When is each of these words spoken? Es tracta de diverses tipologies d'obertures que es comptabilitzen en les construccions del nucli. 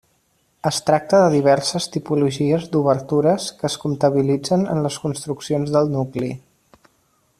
Es 0.67 0.77
tracta 0.85 1.17
de 1.23 1.27
diverses 1.33 1.85
tipologies 1.95 2.65
d'obertures 2.75 3.45
que 3.59 3.69
es 3.71 3.77
comptabilitzen 3.85 4.65
en 4.75 4.83
les 4.87 4.97
construccions 5.05 5.75
del 5.77 5.95
nucli. 5.99 6.33